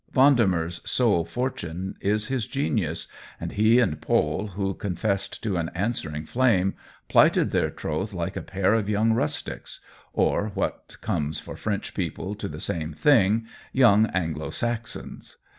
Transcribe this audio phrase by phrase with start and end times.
[0.11, 3.07] Vendemer's sole fortune is his genius,
[3.39, 6.73] and he and Paule, who confessed to an answering flame,
[7.07, 9.79] plighted their troth like a pair of young rustics
[10.11, 15.37] or (what comes for French people to the same thing) young Anglo Saxons.